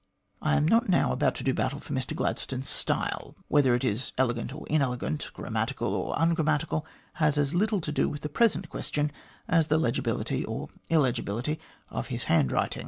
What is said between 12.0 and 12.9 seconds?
his hand writing.